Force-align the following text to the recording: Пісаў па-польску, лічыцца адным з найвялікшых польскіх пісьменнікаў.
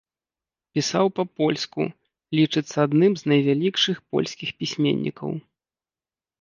Пісаў 0.77 1.05
па-польску, 1.19 1.81
лічыцца 2.41 2.77
адным 2.87 3.11
з 3.21 3.35
найвялікшых 3.35 4.03
польскіх 4.15 4.49
пісьменнікаў. 4.65 5.29